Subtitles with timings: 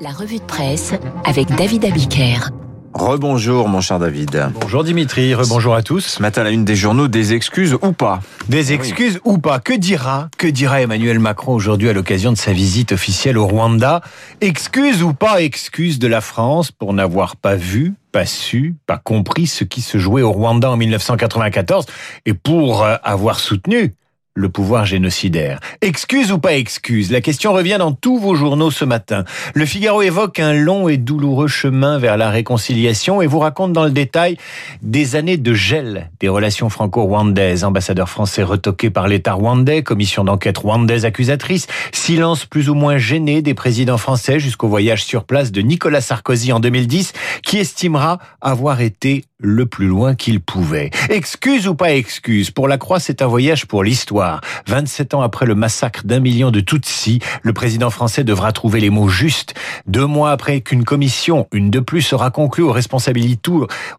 [0.00, 0.92] La revue de presse
[1.24, 2.50] avec David Abiker.
[2.94, 4.50] Rebonjour mon cher David.
[4.60, 6.00] Bonjour Dimitri, rebonjour à tous.
[6.00, 8.20] Ce matin, la une des journaux, des excuses ou pas?
[8.48, 9.58] Des excuses ou pas?
[9.58, 14.00] Que dira Que dira Emmanuel Macron aujourd'hui à l'occasion de sa visite officielle au Rwanda?
[14.40, 19.46] Excuses ou pas excuses de la France pour n'avoir pas vu, pas su, pas compris
[19.46, 21.86] ce qui se jouait au Rwanda en 1994
[22.26, 23.92] et pour euh, avoir soutenu
[24.34, 25.60] le pouvoir génocidaire.
[25.80, 29.24] Excuse ou pas excuse La question revient dans tous vos journaux ce matin.
[29.54, 33.84] Le Figaro évoque un long et douloureux chemin vers la réconciliation et vous raconte dans
[33.84, 34.36] le détail
[34.82, 37.62] des années de gel des relations franco-rwandaises.
[37.62, 43.40] Ambassadeur français retoqué par l'État rwandais, commission d'enquête rwandaise accusatrice, silence plus ou moins gêné
[43.40, 47.12] des présidents français jusqu'au voyage sur place de Nicolas Sarkozy en 2010,
[47.44, 50.90] qui estimera avoir été le plus loin qu'il pouvait.
[51.10, 54.23] Excuse ou pas excuse, pour la Croix, c'est un voyage pour l'histoire.
[54.68, 58.90] 27 ans après le massacre d'un million de Tutsis, le président français devra trouver les
[58.90, 59.54] mots justes.
[59.86, 63.50] Deux mois après qu'une commission, une de plus, sera conclue aux responsabilités,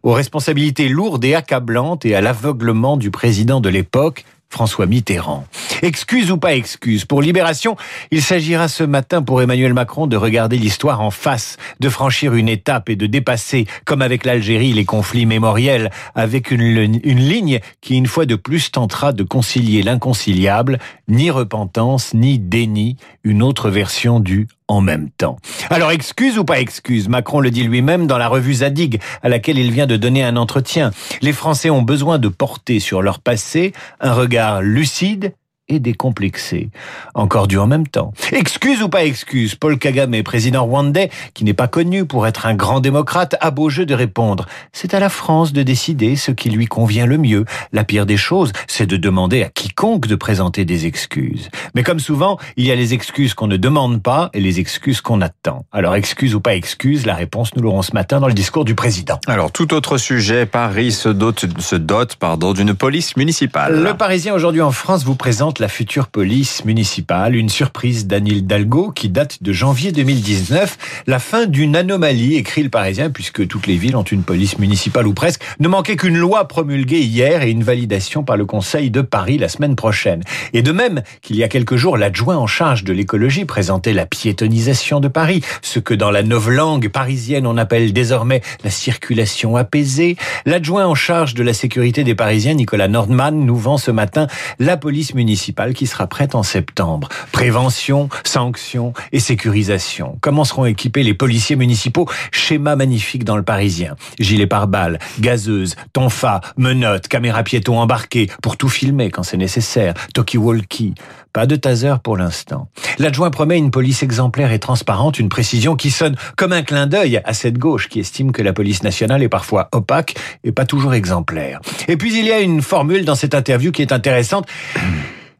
[0.02, 5.44] aux responsabilités lourdes et accablantes et à l'aveuglement du président de l'époque, François Mitterrand.
[5.82, 7.76] Excuse ou pas excuse, pour Libération,
[8.10, 12.48] il s'agira ce matin pour Emmanuel Macron de regarder l'histoire en face, de franchir une
[12.48, 17.96] étape et de dépasser, comme avec l'Algérie, les conflits mémoriels, avec une, une ligne qui,
[17.96, 24.20] une fois de plus, tentera de concilier l'inconciliable, ni repentance, ni déni, une autre version
[24.20, 25.36] du en même temps.
[25.70, 29.58] Alors excuse ou pas excuse, Macron le dit lui-même dans la revue Zadig à laquelle
[29.58, 30.90] il vient de donner un entretien.
[31.22, 35.34] Les Français ont besoin de porter sur leur passé un regard lucide
[35.68, 36.70] et décomplexé.
[37.14, 38.12] Encore dû en même temps.
[38.32, 42.54] Excuse ou pas excuse, Paul Kagame, président rwandais, qui n'est pas connu pour être un
[42.54, 44.46] grand démocrate, a beau jeu de répondre.
[44.72, 47.44] C'est à la France de décider ce qui lui convient le mieux.
[47.72, 51.48] La pire des choses, c'est de demander à quiconque de présenter des excuses.
[51.74, 55.00] Mais comme souvent, il y a les excuses qu'on ne demande pas et les excuses
[55.00, 55.64] qu'on attend.
[55.72, 58.74] Alors excuse ou pas excuse, la réponse nous l'aurons ce matin dans le discours du
[58.74, 59.18] président.
[59.26, 63.82] Alors tout autre sujet, Paris se dote, se dote pardon, d'une police municipale.
[63.82, 68.90] Le Parisien aujourd'hui en France vous présente la future police municipale, une surprise d'Anil Hidalgo
[68.90, 73.76] qui date de janvier 2019, la fin d'une anomalie, écrit le Parisien, puisque toutes les
[73.76, 77.62] villes ont une police municipale ou presque, ne manquait qu'une loi promulguée hier et une
[77.62, 80.22] validation par le Conseil de Paris la semaine prochaine.
[80.52, 84.06] Et de même qu'il y a quelques jours, l'adjoint en charge de l'écologie présentait la
[84.06, 90.16] piétonisation de Paris, ce que dans la langue parisienne on appelle désormais la circulation apaisée.
[90.44, 94.26] L'adjoint en charge de la sécurité des Parisiens, Nicolas Nordman, nous vend ce matin
[94.58, 97.08] la police municipale qui sera prête en septembre.
[97.32, 100.18] Prévention, sanctions et sécurisation.
[100.20, 102.08] Comment seront équipés les policiers municipaux?
[102.32, 103.96] Schéma magnifique dans le Parisien.
[104.18, 110.94] Gilets pare-balles, gazeuses, tonfa, menottes, caméra piéton embarquées pour tout filmer quand c'est nécessaire, talkie-walkie.
[111.32, 112.70] Pas de taser pour l'instant.
[112.98, 117.20] L'adjoint promet une police exemplaire et transparente, une précision qui sonne comme un clin d'œil
[117.24, 120.14] à cette gauche qui estime que la police nationale est parfois opaque
[120.44, 121.60] et pas toujours exemplaire.
[121.88, 124.48] Et puis il y a une formule dans cette interview qui est intéressante.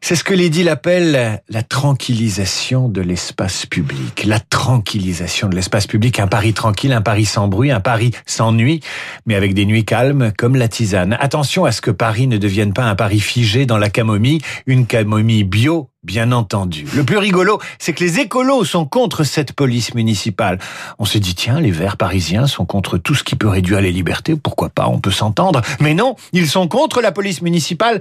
[0.00, 4.24] C'est ce que l'édile appelle la tranquillisation de l'espace public.
[4.24, 6.20] La tranquillisation de l'espace public.
[6.20, 8.80] Un Paris tranquille, un Paris sans bruit, un Paris sans nuit,
[9.26, 11.16] mais avec des nuits calmes comme la tisane.
[11.18, 14.86] Attention à ce que Paris ne devienne pas un Paris figé dans la camomille, une
[14.86, 16.86] camomille bio bien entendu.
[16.94, 20.58] Le plus rigolo, c'est que les écolos sont contre cette police municipale.
[20.98, 23.90] On se dit, tiens, les verts parisiens sont contre tout ce qui peut réduire les
[23.90, 25.60] libertés, pourquoi pas, on peut s'entendre.
[25.80, 28.00] Mais non, ils sont contre la police municipale.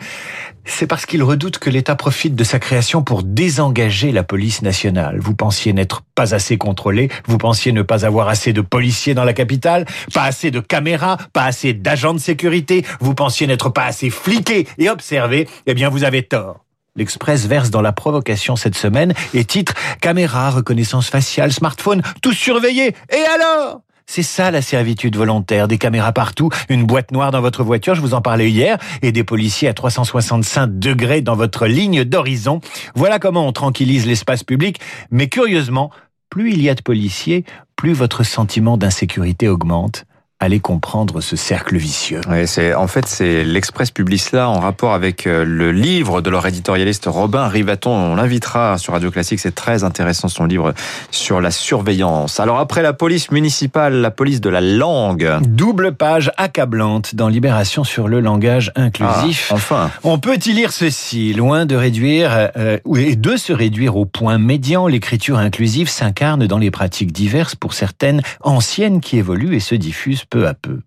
[0.65, 5.19] C'est parce qu'ils redoutent que l'État profite de sa création pour désengager la police nationale.
[5.19, 9.23] Vous pensiez n'être pas assez contrôlé, vous pensiez ne pas avoir assez de policiers dans
[9.23, 13.85] la capitale, pas assez de caméras, pas assez d'agents de sécurité, vous pensiez n'être pas
[13.85, 16.64] assez fliqué et observé, eh bien vous avez tort.
[16.97, 22.95] L'Express verse dans la provocation cette semaine et titre Caméra, reconnaissance faciale, smartphone, tout surveillé.
[23.09, 23.81] Et alors?
[24.05, 28.01] C'est ça la servitude volontaire, des caméras partout, une boîte noire dans votre voiture, je
[28.01, 32.61] vous en parlais hier, et des policiers à 365 degrés dans votre ligne d'horizon.
[32.95, 34.79] Voilà comment on tranquillise l'espace public,
[35.11, 35.91] mais curieusement,
[36.29, 37.43] plus il y a de policiers,
[37.75, 40.05] plus votre sentiment d'insécurité augmente
[40.45, 42.21] allez comprendre ce cercle vicieux.
[42.29, 46.29] Oui, c'est en fait c'est l'Express publie cela en rapport avec euh, le livre de
[46.29, 47.91] leur éditorialiste Robin Rivaton.
[47.91, 49.39] On l'invitera sur Radio Classique.
[49.39, 50.73] C'est très intéressant son livre
[51.11, 52.39] sur la surveillance.
[52.39, 55.27] Alors après la police municipale, la police de la langue.
[55.41, 59.49] Double page accablante dans Libération sur le langage inclusif.
[59.49, 63.97] Ah, enfin, on peut y lire ceci loin de réduire euh, et de se réduire
[63.97, 69.55] au point médian, l'écriture inclusive s'incarne dans les pratiques diverses pour certaines anciennes qui évoluent
[69.55, 70.79] et se diffusent peu à peu.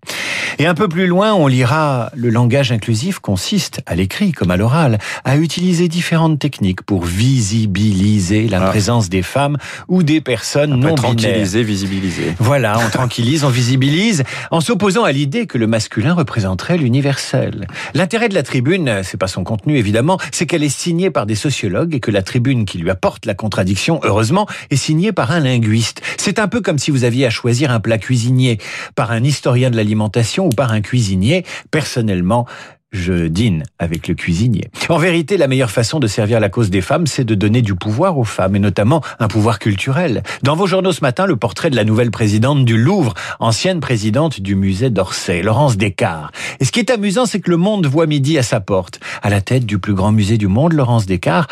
[0.57, 4.57] Et un peu plus loin, on lira le langage inclusif consiste, à l'écrit comme à
[4.57, 8.69] l'oral, à utiliser différentes techniques pour visibiliser la Ah.
[8.69, 9.57] présence des femmes
[9.87, 11.03] ou des personnes Après, non binaires.
[11.15, 12.33] tranquilliser, visibiliser.
[12.39, 17.67] Voilà, on tranquillise, on visibilise, en s'opposant à l'idée que le masculin représenterait l'universel.
[17.93, 21.35] L'intérêt de la tribune, c'est pas son contenu évidemment, c'est qu'elle est signée par des
[21.35, 25.39] sociologues et que la tribune qui lui apporte la contradiction, heureusement, est signée par un
[25.39, 26.01] linguiste.
[26.17, 28.57] C'est un peu comme si vous aviez à choisir un plat cuisinier
[28.95, 31.45] par un historien de l'alimentation ou par un cuisinier.
[31.71, 32.45] Personnellement,
[32.91, 34.71] je dîne avec le cuisinier.
[34.89, 37.75] En vérité, la meilleure façon de servir la cause des femmes, c'est de donner du
[37.75, 40.23] pouvoir aux femmes, et notamment un pouvoir culturel.
[40.41, 44.41] Dans vos journaux ce matin, le portrait de la nouvelle présidente du Louvre, ancienne présidente
[44.41, 46.33] du musée d'Orsay, Laurence Descartes.
[46.59, 48.99] Et ce qui est amusant, c'est que le monde voit midi à sa porte.
[49.21, 51.51] À la tête du plus grand musée du monde, Laurence Descartes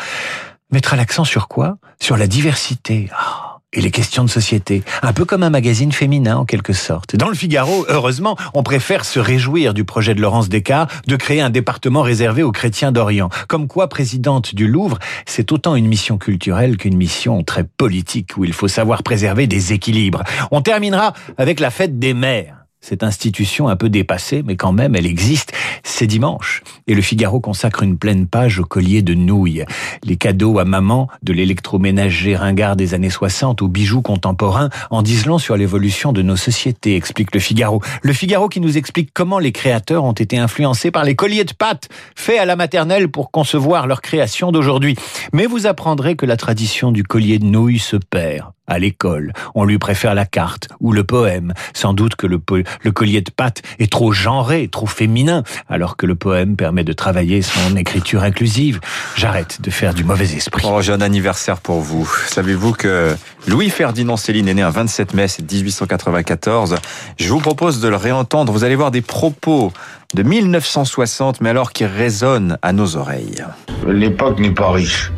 [0.72, 1.78] mettra l'accent sur quoi?
[2.00, 3.08] Sur la diversité.
[3.12, 4.82] Ah, et les questions de société.
[5.02, 7.16] Un peu comme un magazine féminin, en quelque sorte.
[7.16, 11.40] Dans le Figaro, heureusement, on préfère se réjouir du projet de Laurence Descartes de créer
[11.40, 13.28] un département réservé aux chrétiens d'Orient.
[13.46, 18.44] Comme quoi, présidente du Louvre, c'est autant une mission culturelle qu'une mission très politique où
[18.44, 20.22] il faut savoir préserver des équilibres.
[20.50, 22.57] On terminera avec la fête des mères.
[22.80, 25.52] Cette institution un peu dépassée, mais quand même, elle existe.
[25.82, 26.62] C'est dimanche.
[26.86, 29.64] Et le Figaro consacre une pleine page au collier de nouilles.
[30.04, 35.26] Les cadeaux à maman de l'électroménager ringard des années 60 aux bijoux contemporains en disent
[35.26, 37.82] long sur l'évolution de nos sociétés, explique le Figaro.
[38.02, 41.52] Le Figaro qui nous explique comment les créateurs ont été influencés par les colliers de
[41.52, 44.96] pâtes faits à la maternelle pour concevoir leur création d'aujourd'hui.
[45.32, 49.32] Mais vous apprendrez que la tradition du collier de nouilles se perd à l'école.
[49.54, 51.54] On lui préfère la carte ou le poème.
[51.74, 55.96] Sans doute que le, po- le collier de pâte est trop genré, trop féminin, alors
[55.96, 58.80] que le poème permet de travailler son écriture inclusive.
[59.16, 60.64] J'arrête de faire du mauvais esprit.
[60.70, 62.08] Oh, j'ai un anniversaire pour vous.
[62.28, 63.16] Savez-vous que
[63.46, 66.76] Louis-Ferdinand Céline est né un 27 mai, c'est 1894.
[67.18, 68.52] Je vous propose de le réentendre.
[68.52, 69.72] Vous allez voir des propos
[70.14, 73.44] de 1960, mais alors qui résonnent à nos oreilles.
[73.86, 75.10] L'époque n'est pas riche.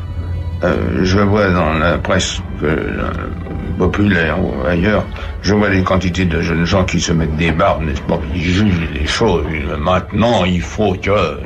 [0.62, 3.10] Euh, je vois dans la presse euh,
[3.78, 5.06] populaire ou ailleurs,
[5.42, 8.20] je vois des quantités de jeunes gens qui se mettent des barbes, n'est-ce pas?
[8.34, 9.44] Ils jugent les choses.
[9.78, 11.36] Maintenant, il faut que, euh,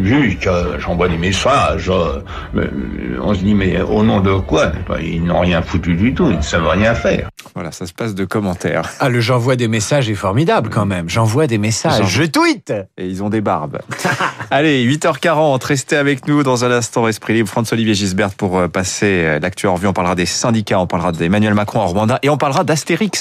[0.00, 2.22] vu que j'envoie des messages, euh,
[2.56, 4.70] euh, on se dit mais au nom de quoi?
[5.00, 7.28] Ils n'ont rien foutu du tout, ils ne savent rien faire.
[7.54, 8.90] Voilà, ça se passe de commentaires.
[9.00, 11.08] Ah, le j'envoie des messages est formidable quand même.
[11.08, 12.06] J'envoie des messages.
[12.06, 13.80] Je tweete Et ils ont des barbes.
[14.50, 17.48] Allez, 8h40, restez avec nous dans un instant Esprit Libre.
[17.48, 19.86] François-Olivier Gisbert pour passer l'actu en revue.
[19.86, 23.15] On parlera des syndicats, on parlera d'Emmanuel Macron en Rwanda et on parlera d'Astérix.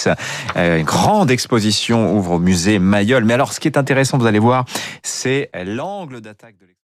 [0.56, 3.26] Euh, une grande exposition ouvre au musée Mayol.
[3.26, 4.66] Mais alors, ce qui est intéressant, vous allez voir,
[5.04, 6.76] c'est l'angle d'attaque de l'exposition.